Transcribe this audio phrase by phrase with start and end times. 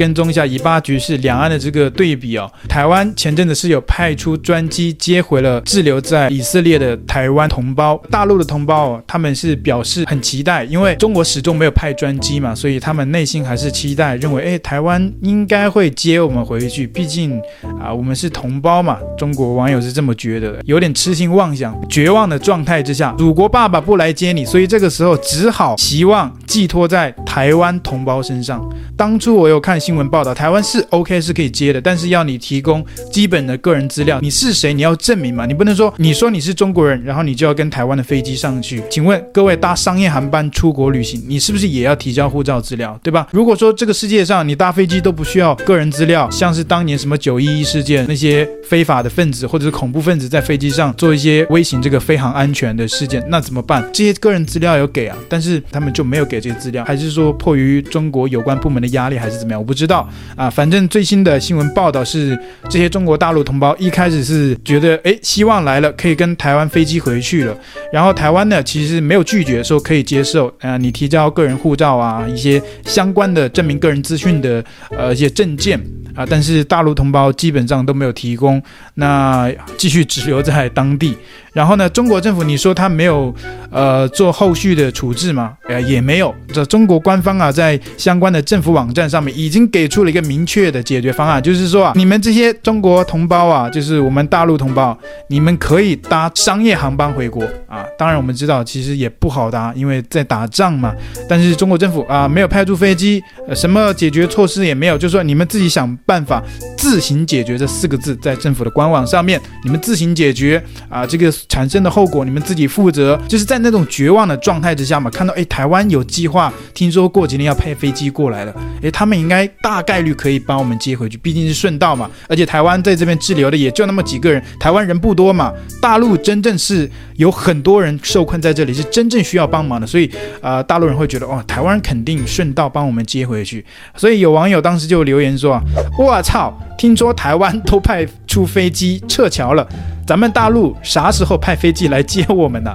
[0.00, 2.50] 跟踪一下以巴局势、两岸的这个对比哦。
[2.66, 17.38] 台湾前阵子是有派出专机接回了滞留在以色列的台湾同胞，大陆的同胞哦，他们是表示很期待，因为中国始终没有派专机嘛，所以他们内心还是期待，认为哎，台湾应该会接我们回去，毕竟
[17.78, 18.96] 啊，我们是同胞嘛。
[19.18, 28.60] 中国网友是这么觉得，有点痴心妄想、绝望的状态之下，祖国爸爸不来接你，所以这个时候只好希望寄托在台湾同胞身上。
[28.96, 34.74] 当初我有看新闻报道，台湾是 OK 是可以接的，但是要你提供基本的个人资料，你是谁？
[34.74, 35.46] 你要证明嘛？
[35.46, 38.82] 你不能说你说你是中国人，然后你就要跟台湾的飞机上去。
[38.90, 43.28] 请问各位搭商业航班出国旅行，你是不是也要提交护照资料，对吧？
[43.30, 53.88] 如果说这个世界上你搭飞机都不需要个人资料，像是当年什么九一一事件那些非法的分子或者是恐怖分子在飞机上做一些威胁这个飞航安全的事件，那怎么办？
[53.92, 59.60] 这些个人资料有给啊，但是他们就没有给这些资料，还是说迫于中国有关部门的压力，还是怎么样？
[59.60, 60.48] 我不知道啊。
[60.48, 67.56] 反正最新的新闻报道是，这些中国大陆同胞一开始是觉得，哎，希望来了可以跟台湾飞机回去了，
[67.92, 75.80] 然后台湾呢其实没有拒绝说可以接受啊，你提交个人护照啊，一些相关的证明个人资讯的呃一些证件。
[76.12, 76.26] 啊！
[76.28, 78.60] 但是大陆同胞基本上都没有提供，
[78.94, 81.16] 那继续滞留在当地。
[81.52, 83.32] 然后呢，中国政府你说他没有
[83.70, 85.56] 呃做后续的处置吗？
[85.68, 86.29] 呃，也没有。
[86.52, 94.96] 这中国官方啊，在相关的政府网站上面已经给出了一个明确的解决方案，就是说啊，你们这些中国同胞啊，就是我们大陆同胞，
[95.28, 97.84] 你们可以搭商业航班回国啊。
[97.98, 100.94] 当然我们知道其实也不好搭，因为在打仗嘛。
[101.28, 106.42] 但是中国政府啊，没有派出飞机，呃，什么解决措施也没有，就是说你们自己想办法
[106.76, 111.30] 自行解决这四个字，在政府的官网上面，你们自行解决啊，这个。
[111.48, 130.06] 产生的后果你们自己负责，就是在那种绝望的状态之下嘛，看到诶，台湾有计划，听说过几天要派飞机过来了，诶，他们应该大概率可以帮我们接回去，毕竟是顺道嘛，而且台湾在这边滞留的也就那么几个人，台湾人不多嘛，大陆真正是有很多人受困在这里，是真正需要帮忙的，所以
[130.42, 133.64] 啊、呃，大陆人会觉得哦，台湾肯定顺道帮我们接回去，
[133.96, 135.58] 所以有网友当时就留言说，
[135.98, 139.68] 我操，听说台湾都派出飞机撤侨了。
[140.06, 142.72] 咱们大陆啥时候派飞机来接我们呢？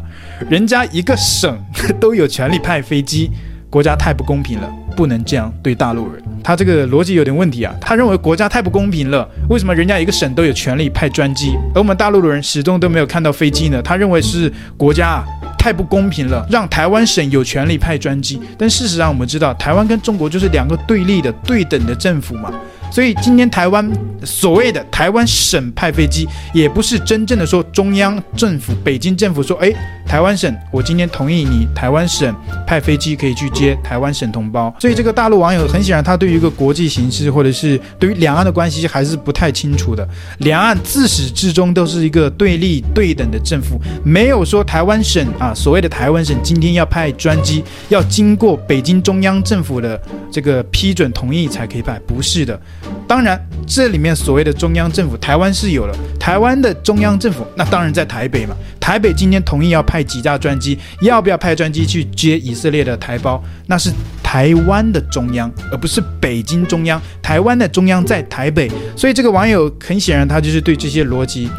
[0.49, 1.57] 人家一个省
[1.97, 3.31] 都有权利派飞机，
[3.69, 6.21] 国家太不公平了，不能这样对大陆人。
[6.43, 7.73] 他这个逻辑有点问题啊！
[7.79, 13.81] 他认为国家太不公平了，为什么人家一个省都有权利派专机，而我们大陆的人始终都没有看到飞机呢？
[13.81, 15.25] 他认为是国家啊
[15.57, 18.41] 太不公平了，让台湾省有权利派专机。
[18.57, 22.51] 但事实上，我们知道台湾跟中国就是两个对立的、对等的政府嘛。
[22.91, 23.89] 所以今天台湾
[24.23, 29.71] 所谓的台湾省派飞机，也不是真正的说中央政府、北京政府说，哎，
[30.07, 32.33] 台湾省，我今天同意你台湾省
[32.65, 34.73] 派飞机可以去接台湾省同胞。
[34.79, 40.07] 所以这个大陆网友很显然，他对于一个国际形势或者是对于两岸的关系还是不太清楚的。
[40.39, 52.59] 两岸自始至终都是一个对立对等的政府，没有说台湾省啊，所谓的台湾省今天要派专机，要经过北京中央政府的这个批准同意才可以派，不是的。
[53.07, 58.55] 当然，这里面所谓的中央政府，台湾是有了台湾的中央政府，那当然在台北嘛。
[58.79, 63.43] 台北今天同意要派几架专机，要不要派专机去接以色列的台胞？
[63.67, 63.91] 那是
[64.21, 67.01] 台湾的中央，而不是北京中央。
[67.21, 71.49] 台湾的中央在台北，所以这个网友很显然他就是对这些逻辑，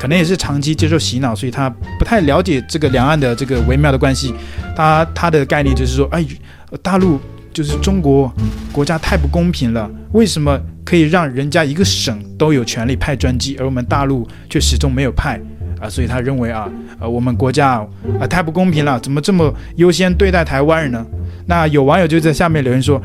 [0.00, 4.34] 可能也是长期接受洗脑，所以他不太了解这个两岸的这个微妙的关系。
[4.74, 6.24] 他他的概念就是说，哎，
[6.82, 7.20] 大陆。
[7.54, 8.32] 就是中国
[8.72, 15.40] 国家太不公平了，为什么可以让人家一个省都有权利派专机，而我们大陆却始终没有派
[15.80, 15.88] 啊？
[15.88, 16.68] 所以他认为啊，
[17.00, 17.86] 呃，我们国家
[18.20, 21.06] 啊太不公平了，怎么这么优先对待台湾人呢？
[21.46, 23.00] 那有网友就在下面留言说，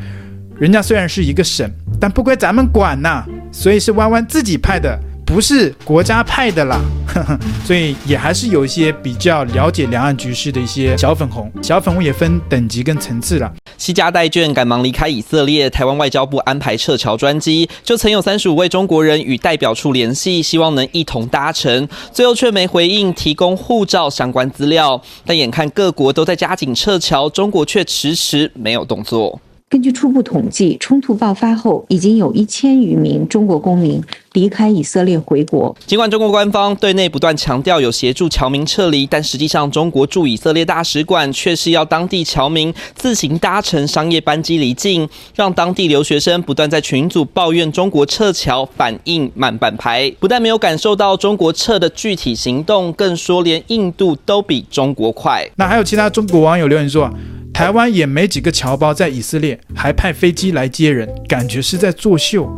[0.58, 1.68] 人家虽然是一个省，
[2.00, 4.98] 但不归咱们管呐，所以是弯弯自己派的。
[5.26, 6.80] 不是国家派的啦，
[7.62, 13.52] 所以也还是有一些比较了解两岸局势的一些小粉红，小粉红也分等级跟层次了。
[13.78, 25.00] 携家带眷赶忙离开以色列，台湾外交部安排撤侨专机，就曾有三十五位中国人与代表处联系，希望能一同搭乘，最后却没回应提供护照相关资料。
[25.24, 29.40] 但眼看各国都在加紧撤侨，中国却迟迟没有动作。
[29.70, 35.76] 根据初步统计，冲突爆发后，已经有一千余名中国公民离开以色列回国。
[35.86, 50.10] 尽管中国官方对内不断强调有协助侨民撤离，但实际上，中国驻以色列大使馆却是要当地侨民自行搭乘商业班机离境，让当地留学生不断在群组抱怨中国撤侨反应慢半拍。
[50.18, 55.46] 不但没有感受到中国撤的具体行动，更说连印度都比中国快。
[55.56, 57.12] 那还有其他中国网友留言说。
[57.58, 62.48] 台湾也没几个侨胞在以色列，还派飞机来接人，感觉是在作秀。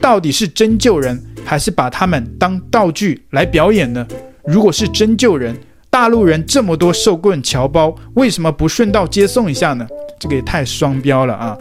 [0.00, 4.08] 到底是真救人，还是把他们当道具来表演呢？
[4.46, 5.54] 如果是真救人，
[5.90, 9.86] 大陆人这么多受棍侨胞，为什么不顺道接送一下呢？
[10.18, 11.54] 这个也太双标了啊！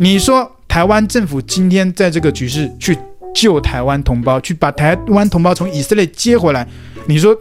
[0.00, 2.98] 你说台湾政府今天在这个局势去
[3.32, 6.66] 救台湾同胞，去把台湾同胞从以色列接回来，
[7.06, 7.32] 你说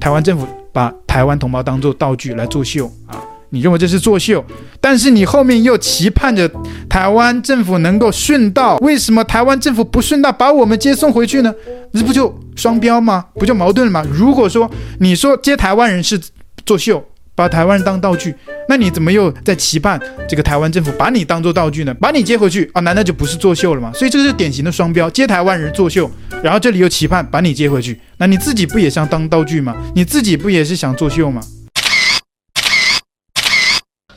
[0.00, 3.22] 台湾政府把台湾同胞当做道具来作秀啊？
[3.54, 4.42] 你认为这是作秀？
[4.80, 6.50] 但是你后面又期盼着
[6.88, 11.54] 台湾政府能够顺道，为什么台湾政府不顺道把我们接送回去呢？
[11.92, 13.26] 这不就双标吗？
[13.34, 14.02] 不就矛盾了吗？
[14.10, 14.70] 如果说
[15.00, 16.18] 你说接台湾人是
[16.64, 17.04] 作秀，
[17.34, 18.34] 把台湾人当道具，
[18.70, 21.92] 那你怎么又在期盼这个台湾政府把你当做道具呢？
[22.00, 22.80] 把你接回去啊？
[22.80, 23.92] 难道就不是作秀了吗？
[23.94, 26.10] 所以这个是典型的双标，接台湾人作秀，
[26.42, 29.76] 然后这里又期盼把你接回去，那你自己不也想当道具吗？
[29.94, 31.42] 你自己不也是想作秀吗？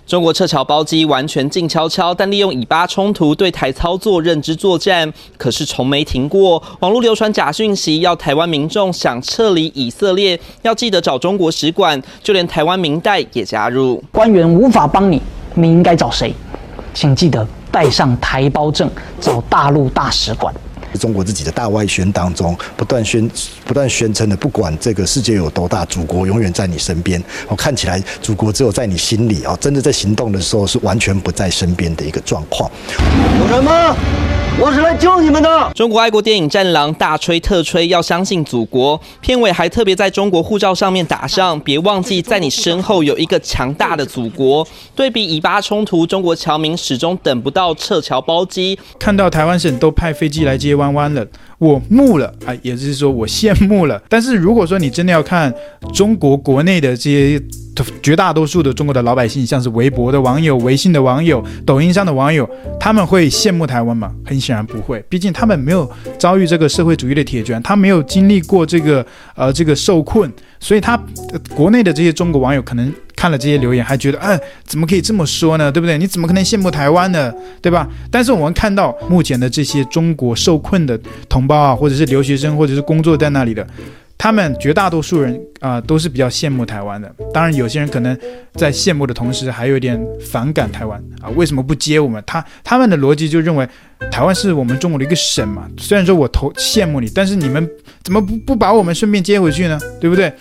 [0.08, 6.62] 中国撤侨包机完全静悄悄，但利用以巴冲突对台操作认知作战，可是从没停过。
[6.80, 14.02] 网络流传假讯息，要台湾民众想撤离以色列，要记得找中国使馆，就连台湾民代也加入。
[14.12, 15.20] 官员无法帮你，
[15.56, 16.32] 你应该找谁？
[16.94, 18.88] 请记得带上台胞证，
[19.20, 20.54] 找大陆大使馆。
[20.98, 23.30] 中国自己的大外宣当中，不断宣
[23.66, 27.22] 不断宣称的，不管这个世界有多大，祖国永远在你身边。
[27.48, 32.70] 哦看起来，祖国只有在你心里哦，真的在行动的时候是完全不在身边的一个状况。
[33.40, 33.96] 有人吗？
[34.58, 35.72] 我是来救你们的。
[35.76, 39.00] 中国爱国电影《战狼》大吹特吹，要相信祖国。
[39.20, 44.66] 片尾还特别在中国护照上面打上，别忘记在你身后有一个强大的祖国。
[44.96, 48.80] 对比以巴冲突，中国侨民始终等不到撤侨包机。
[48.98, 51.28] 看到台湾省都派飞机来接弯弯了。
[51.66, 54.02] 我慕了啊，也就是说我羡慕了。
[54.08, 55.54] 但是如果说你真的要看
[55.94, 57.42] 中国国内的这些
[58.02, 62.48] 绝大多数的中国的老百姓，像是微博的网友、微信的网友、抖音上的网友，
[62.80, 64.14] 他们会羡慕台湾吗？
[64.24, 70.98] 很显然不会，毕竟他们没有遭遇这个社会主义的铁拳，他没有经历过这个呃这个受困，所以他
[71.56, 72.94] 国内的这些中国网友可能。
[73.16, 75.72] 看了这些留言，还觉得，哎，怎么可以这么说呢？
[75.72, 75.98] 对不对？
[75.98, 77.34] 你怎么可能羡慕台湾呢？
[77.62, 77.88] 对吧？
[78.12, 83.66] 但是我们看到目前的这些中国受困的同胞啊，或者是留学生，或者是工作在那里的。
[84.18, 87.12] 他们绝大多数人啊、都是比较羡慕台湾的。
[87.34, 88.18] 当然，有些人可能
[88.54, 91.30] 在羡慕的同时，还有点反感台湾啊。
[91.36, 92.24] 为什么不接我们？
[92.26, 93.68] 他他们的逻辑就认为，
[94.12, 95.68] 台湾是我们中国的一个省嘛。
[95.78, 97.68] 虽然说我投羡慕你，但是你们
[98.04, 99.80] 怎么不不把我们顺便接回去呢？
[100.00, 100.32] 对不对？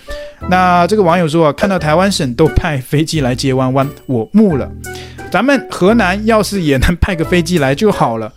[0.50, 4.70] 那这个网友说啊，看到台湾省都派飞机来接弯弯，我慕了。
[5.30, 8.30] 咱们河南要是也能派个飞机来就好了。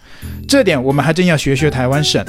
[0.47, 2.25] 这点我们还真要学学台湾省。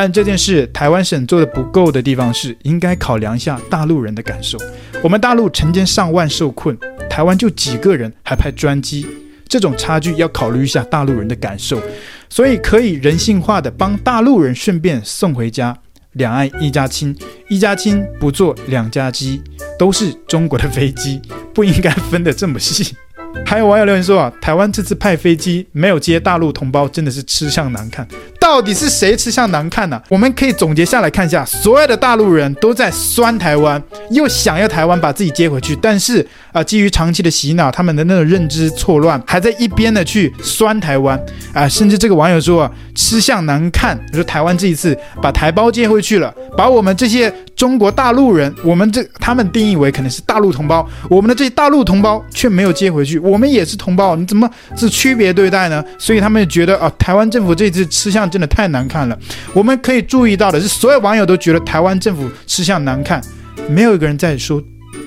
[0.00, 4.56] 但这件事，台湾省做的不够的地方是，应该考量一下大陆人的感受。
[5.02, 6.78] 我们大陆成千上万受困，
[7.10, 9.04] 台湾就几个人，还派专机，
[9.48, 11.82] 这种差距要考虑一下大陆人的感受。
[12.28, 15.76] 所以可以人性化的帮大陆人顺便送回家，
[16.12, 17.12] 两岸一家亲，
[17.48, 19.42] 一家亲不坐两家机，
[19.76, 21.20] 都是中国的飞机，
[21.52, 22.94] 不应该分得这么细。
[23.44, 28.06] 还有网友留言说啊，台湾这次派飞机没有接大陆同胞，真的是吃相难看。
[28.48, 33.80] 到底是谁吃相难看呢、我们可以总结下来看一下，所有的大陆人都在酸台湾，
[34.10, 41.20] 又想要台湾把自己接回去，但是啊，基于长期的洗脑，他们的那种认知错乱，还在一边的去酸台湾。
[41.52, 55.84] 啊，甚至这个网友说啊，吃相难看，说台湾这一次把台胞接回去了，把我们这些中国大陆人，我们这他们定义为可能是大陆同胞，我们的这大陆同胞却没有接回去，我们也是同胞，你怎么是区别对待呢？
[55.98, 59.18] 所以他们觉得啊，台湾政府这次吃相真的太难看了。
[59.52, 63.20] 我们可以注意到的是，所有网友都觉得台湾政府吃相难看，
[63.68, 64.62] 没有一个人在说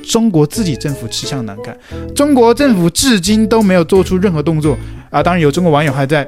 [0.06, 1.74] 中国自己政府吃相难看。
[2.14, 4.78] 中国政府至今都没有做出任何动作
[5.10, 5.24] 啊！
[5.24, 6.28] 当然有中国网友还在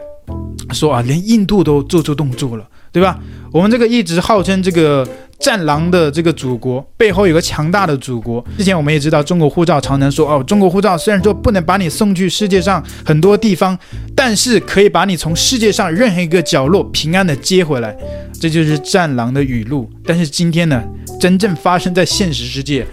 [0.71, 3.19] 说啊，连印度都做出动作了，对吧？
[3.51, 5.05] 我们这个一直号称这个。
[5.43, 8.41] 战狼的这个祖国背后有个强大的祖国。
[8.57, 13.77] 之前我们也知道，中国护照常常说哦，中国护照虽然说不能把你送去世界上很多地方，
[14.15, 17.93] 但是可以把你从世界上任何一个角落平安的接回来。
[18.39, 19.89] 这就是战狼的语录。
[20.05, 20.81] 但是今天呢，
[21.19, 22.87] 真正发生在现实世界，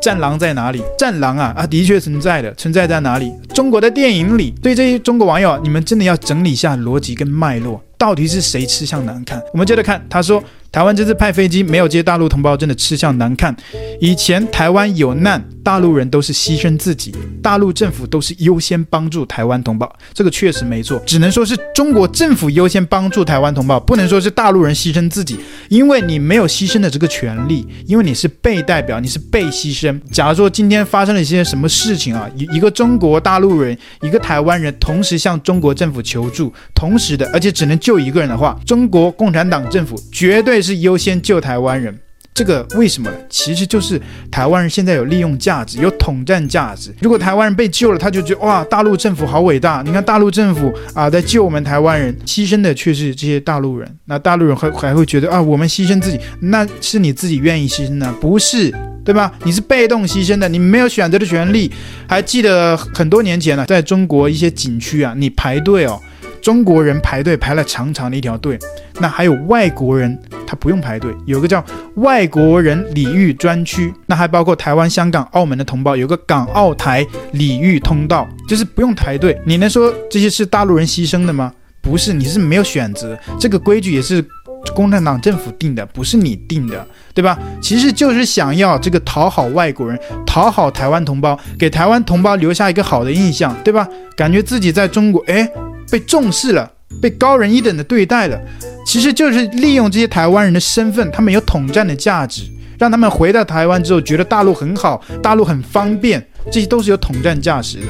[0.00, 0.80] 战狼在哪里？
[0.96, 3.32] 战狼啊啊，的确存在的，存在在哪里？
[3.52, 4.54] 中国的电影里。
[4.62, 9.42] 对这些中国网友，你们真的要整理一下逻辑跟脉络，到底是谁吃相难看？
[9.52, 10.40] 我们接着看，他说。
[10.76, 13.56] 台湾这次派飞机没有接大陆同胞，真的吃相难看。
[13.98, 21.02] 以前台湾有难，大陆人都是牺牲自己，大陆政府都是优先帮助台湾同胞，这个确实没错。
[21.06, 25.38] 只能说是中国政府优先帮助台湾同胞，不能说是大陆人牺牲自己，
[25.70, 29.98] 因为你没有牺牲的这个权利，因为你是被代表，你是被牺牲。
[30.12, 41.96] 假如说今天发生了一些什么事情啊，一一个中国大陆人，一个台湾人同时向中国政府求助，同时的，而且只能救一个人的话，中国共产党政府绝对是优先救台湾人。
[42.34, 43.16] 这个为什么呢？
[43.30, 43.98] 其实就是
[44.30, 46.94] 台湾人现在有利用价值，有统战价值。
[47.00, 49.82] 如果台湾人被救了，他就觉得哇，大陆政府好伟大。
[49.86, 53.90] 你看大陆政府啊，在救我们台湾人，牺牲的却是这些大陆人。
[54.04, 58.70] 那大陆人还还会觉得啊，我们牺牲自己，那是你自己愿意牺牲的，不是，
[59.02, 59.32] 对吧？
[59.44, 61.72] 你是被动牺牲的，你没有选择的权利。
[62.06, 65.98] 还记得很多年前呢，在中国一些景区啊，你排队哦。
[66.46, 68.56] 中国人排队排了长长的一条队，
[69.00, 71.64] 那还有外国人，他不用排队，有个叫
[71.96, 79.36] 外国人礼遇专区，那还包括台湾、香港、澳门的同胞，有个港澳台礼遇通道，就是不用排队。
[79.44, 81.52] 你能说这些是大陆人牺牲的吗？
[81.80, 84.24] 不是，你是没有选择，这个规矩也是
[84.72, 87.36] 共产党政府定的，不是你定的，对吧？
[87.60, 93.88] 其实就是想要这个讨好外国人，讨好台湾同胞，给台湾同胞留下一个好的印象，对吧？
[94.16, 95.50] 感觉自己在中国，哎。
[95.90, 98.40] 被重视了，被高人一等的对待了，
[98.86, 102.42] 其实就是利用这些台湾人的身份，他们有统战的价值，
[102.78, 107.86] 让他们回到台湾之后觉得大陆很好，大陆很方便，这些都是有统战价值的。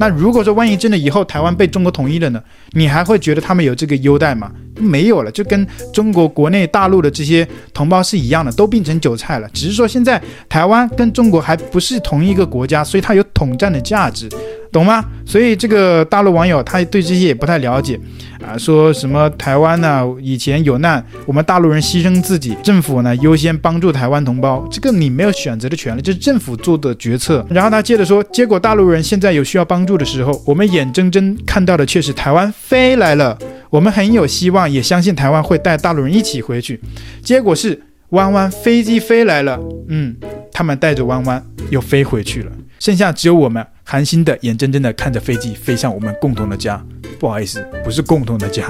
[0.00, 2.40] 那如果说万一真的以后台湾被中国统一了呢？
[2.70, 4.48] 你还会觉得他们有这个优待吗？
[4.78, 9.48] 没有了，就跟中国国内大陆的这些同胞是一样的，都变成韭菜了。
[9.52, 14.28] 只是说现在台湾跟中国还不是同一个国家，所以它有统战的价值。
[14.70, 15.04] 懂吗？
[15.24, 17.98] 所以这个大陆网友他对这些也不太了解
[18.44, 20.06] 啊，说什么台湾呢？
[20.20, 27.44] 以前有难，我们大陆人牺牲自己，政府呢优先帮助台湾同胞，这个你没有选择的权利，这是政府做的决策。
[27.50, 33.36] 然后他接着说，结果大陆人现在有需要帮助的时候，我们眼睁睁看到的却是台湾飞来了，
[33.70, 36.80] 我们很有希望，也相信台湾会带大陆人一起回去。
[37.22, 39.58] 结果是弯弯飞机飞来了，
[39.88, 40.14] 嗯，
[40.52, 42.52] 他们带着弯弯又飞回去了。
[42.78, 46.78] 剩下只有我们，寒心的眼睁睁的看着飞机飞向我们共同的家。
[47.18, 48.62] 不好意思，不是共同的家。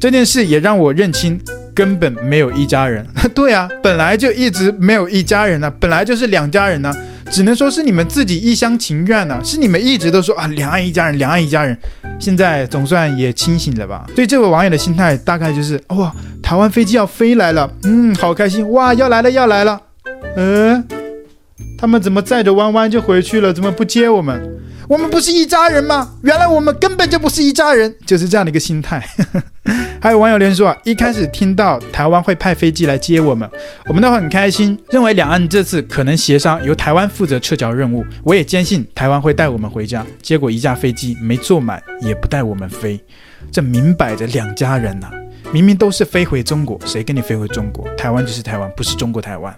[0.00, 1.38] 这件事也让我认清，
[1.74, 3.06] 根本没有一家人。
[3.34, 6.90] 对啊，本来就一直没有一家人呢、本来就是两家人呢、
[7.30, 11.76] 只能说是你们自己一厢情愿呢、是你们一直都说啊，两岸一家人，两岸一家人。
[12.18, 14.06] 现在总算也清醒了吧？
[14.16, 16.10] 对这位网友的心态大概就是哇，
[16.42, 19.78] 台湾飞机要飞来了，嗯，好开心哇，要来了要来了，
[20.34, 20.82] 嗯。
[21.78, 23.52] 他们怎么载着弯弯就回去了？
[23.52, 24.40] 怎么不接我们？
[24.88, 26.12] 我们不是一家人吗？
[26.22, 29.04] 原来我们根本就不是一家人，就是这样的一个心态。
[30.00, 33.50] 还有网友连说啊，一开始听到台湾会派飞机来接我们，
[33.86, 38.04] 我们都很开心，认为两岸这次可能协商由台湾负责撤侨任务。
[38.22, 40.06] 我也坚信台湾会带我们回家。
[40.22, 43.00] 结果一架飞机没坐满，也不带我们飞，
[43.50, 45.10] 这明摆着两家人呐、
[45.52, 47.88] 明明都是飞回中国，谁跟你飞回中国？
[47.96, 49.52] 台湾就是台湾，不是中国台湾。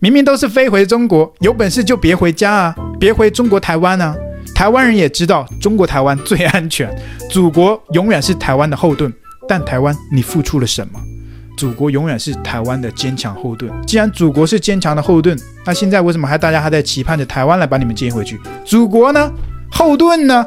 [0.00, 4.14] 明明都是飞回中国，有本事就别回家啊，别回中国台湾啊！
[4.54, 6.88] 台湾人也知道中国台湾最安全，
[7.28, 9.12] 祖国永远是台湾的后盾。
[9.48, 11.00] 但台湾，你付出了什么？
[11.56, 13.72] 祖国永远是台湾的坚强后盾。
[13.86, 15.36] 既然祖国是坚强的后盾，
[15.66, 18.38] 那现在为什么还大家还在期盼着台湾来把你们接回去？
[18.64, 19.32] 祖国呢？
[19.72, 20.46] 后盾呢？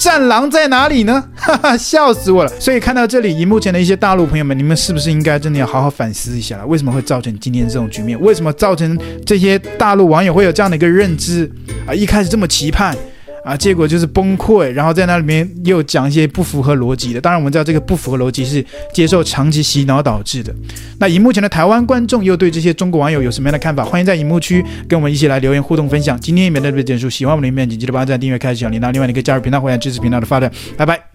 [0.00, 1.22] 战狼在哪里呢？
[1.36, 2.50] 哈哈，笑死我了！
[2.58, 6.66] 所以看到这里，荧幕前的一些大陆朋友们，你们是不是应该真的要好好反思一下了？
[6.66, 8.18] 为什么会造成今天这种局面？
[8.18, 11.50] 为什么造成这些大陆网友会有这样的一个认知
[11.86, 11.92] 啊？
[11.92, 12.96] 一开始这么期盼。
[13.44, 17.20] 啊，结果就是崩溃，然后在那里面又讲一些不符合逻辑的。
[17.20, 20.54] 当然，我们知道这个不符合逻辑是接受长期洗脑导致的。
[20.98, 23.84] 那荧幕前的台湾观众又对这些中国网友有什么样的看法？
[23.84, 26.20] 欢迎在荧幕区跟我们一起来留言互动分享。
[26.20, 28.92] 今天影片到这边结束，喜欢我们的影片，请记得帮赞、订阅、开启小铃铛。
[28.92, 30.50] 另外，你可以加入频道会员支持频道的发展。
[30.76, 31.10] 拜拜。